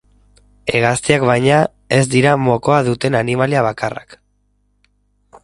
Hegaztiak, 0.77 1.25
baina, 1.29 1.59
ez 1.99 2.01
dira 2.15 2.33
mokoa 2.47 2.81
duten 2.89 3.19
animalia 3.21 3.65
bakarrak. 3.69 4.19